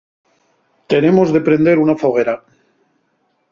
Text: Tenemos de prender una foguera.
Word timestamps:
Tenemos 0.93 1.31
de 1.35 1.43
prender 1.51 1.77
una 1.83 1.95
foguera. 2.05 2.35